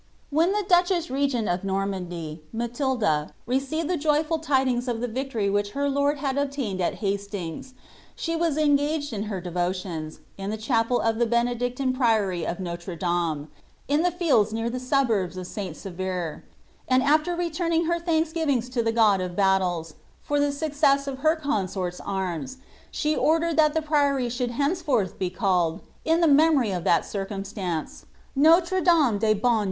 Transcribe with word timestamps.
When 0.31 0.51
the 0.51 0.63
duchesB 0.67 1.11
regcnl 1.29 1.53
of 1.53 1.61
Normnndy. 1.61 2.39
Maiihla, 2.55 3.33
receired 3.45 3.87
the 3.87 3.97
joyful 3.97 4.39
tidings 4.39 4.87
of 4.87 4.99
the 4.99 5.07
victory 5.07 5.47
which 5.47 5.73
her 5.77 5.87
lord 5.87 6.17
liad 6.17 6.39
obiuinod 6.43 6.93
nt 6.95 7.01
Hasliiiga, 7.01 7.73
she 8.15 8.35
wu 8.35 8.47
'engaged 8.47 9.13
in 9.13 9.25
her 9.29 9.39
devotions, 9.39 10.19
in 10.39 10.49
the 10.49 10.57
chapel 10.57 10.99
of 10.99 11.19
the 11.19 11.27
Benedictine 11.27 11.93
priory 11.93 12.41
nf 12.41 12.59
Kotre 12.59 12.97
Dame, 12.97 13.49
in 13.87 14.01
the 14.01 14.09
fields 14.09 14.51
near 14.51 14.71
the 14.71 14.79
suburbs 14.79 15.37
of 15.37 15.45
St. 15.45 15.77
Sevre; 15.77 16.41
>iid 16.89 17.03
after 17.03 17.35
re 17.35 17.51
turning 17.51 17.85
her 17.85 17.99
thanksgivings 17.99 18.69
to 18.69 18.81
the 18.81 18.91
God 18.91 19.21
of 19.21 19.35
battles, 19.35 19.93
for 20.23 20.39
llie 20.39 20.51
success 20.51 21.05
of 21.05 21.19
hei 21.19 21.35
ronson's 21.35 21.99
arms, 22.03 22.57
she 22.89 23.15
ordered 23.15 23.55
that 23.57 23.75
the 23.75 23.83
priory 23.83 24.29
should 24.29 24.49
henceforth 24.49 25.13
he 25.19 25.29
dJIcd, 25.29 25.81
in 26.05 26.35
memory 26.35 26.71
of 26.71 26.83
that 26.85 27.03
circumslance, 27.05 28.05
^olrf 28.35 28.83
Damt 28.83 29.19
ds 29.19 29.39
Bonws. 29.39 29.59